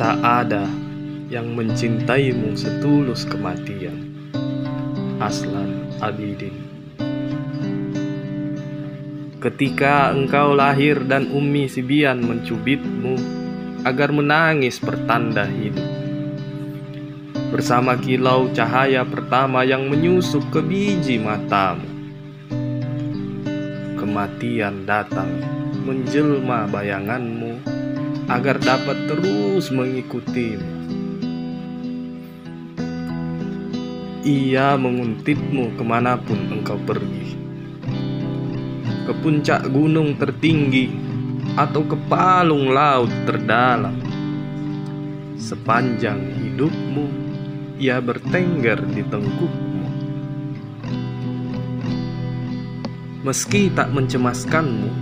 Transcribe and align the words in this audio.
ada 0.00 0.64
yang 1.28 1.52
mencintaimu 1.52 2.56
setulus 2.56 3.28
kematian. 3.28 4.08
Aslan 5.20 5.92
Abidin 6.00 6.56
Ketika 9.38 10.10
engkau 10.10 10.56
lahir 10.56 11.02
dan 11.04 11.28
Umi 11.30 11.68
Sibian 11.68 12.24
mencubitmu 12.24 13.20
agar 13.82 14.14
menangis 14.14 14.78
pertanda 14.78 15.44
hidup. 15.46 15.86
Bersama 17.52 17.98
kilau 18.00 18.48
cahaya 18.54 19.04
pertama 19.04 19.66
yang 19.66 19.92
menyusup 19.92 20.42
ke 20.48 20.64
biji 20.64 21.20
matamu. 21.20 21.84
Kematian 23.98 24.88
datang 24.88 25.30
menjelma 25.84 26.70
bayanganmu 26.70 27.81
agar 28.30 28.58
dapat 28.62 29.10
terus 29.10 29.70
mengikutimu. 29.74 30.70
Ia 34.22 34.78
menguntitmu 34.78 35.74
ke 35.74 35.82
mana 35.82 36.14
pun 36.14 36.38
engkau 36.46 36.78
pergi. 36.86 37.34
Ke 39.02 39.12
puncak 39.18 39.66
gunung 39.66 40.14
tertinggi 40.14 40.94
atau 41.58 41.82
ke 41.82 41.98
palung 42.06 42.70
laut 42.70 43.10
terdalam. 43.26 43.98
Sepanjang 45.34 46.22
hidupmu, 46.38 47.06
ia 47.82 47.98
bertengger 47.98 48.78
di 48.94 49.02
tengkukmu. 49.02 49.90
Meski 53.26 53.74
tak 53.74 53.90
mencemaskanmu, 53.90 55.01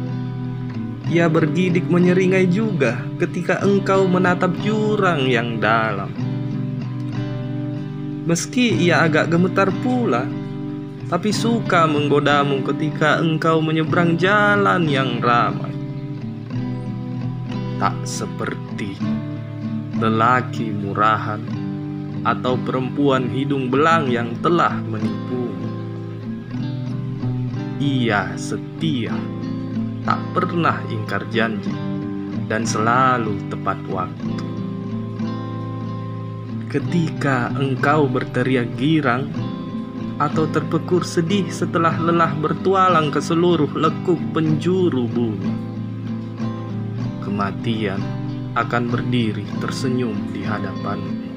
ia 1.10 1.26
bergidik 1.26 1.90
menyeringai 1.90 2.46
juga 2.46 3.02
ketika 3.18 3.58
engkau 3.66 4.06
menatap 4.06 4.54
jurang 4.62 5.26
yang 5.26 5.58
dalam. 5.58 6.14
Meski 8.30 8.78
ia 8.78 9.10
agak 9.10 9.26
gemetar 9.26 9.74
pula, 9.82 10.22
tapi 11.10 11.34
suka 11.34 11.90
menggodamu 11.90 12.62
ketika 12.62 13.18
engkau 13.18 13.58
menyeberang 13.58 14.14
jalan 14.14 14.86
yang 14.86 15.18
ramai. 15.18 15.74
Tak 17.82 18.06
seperti 18.06 18.94
lelaki 19.98 20.70
murahan 20.70 21.42
atau 22.22 22.54
perempuan 22.54 23.26
hidung 23.34 23.66
belang 23.66 24.06
yang 24.06 24.30
telah 24.38 24.78
menipumu. 24.78 25.74
Ia 27.82 28.30
setia 28.38 29.16
tak 30.04 30.20
pernah 30.32 30.80
ingkar 30.88 31.28
janji 31.28 31.72
dan 32.48 32.64
selalu 32.64 33.38
tepat 33.52 33.78
waktu. 33.86 34.46
Ketika 36.70 37.50
engkau 37.58 38.06
berteriak 38.06 38.78
girang 38.78 39.30
atau 40.22 40.46
terpekur 40.50 41.02
sedih 41.02 41.50
setelah 41.50 41.96
lelah 41.98 42.30
bertualang 42.38 43.10
ke 43.10 43.18
seluruh 43.18 43.70
lekuk 43.74 44.18
penjuru 44.30 45.10
bumi, 45.10 45.52
kematian 47.26 47.98
akan 48.54 48.90
berdiri 48.90 49.46
tersenyum 49.62 50.14
di 50.34 50.42
hadapanmu. 50.42 51.29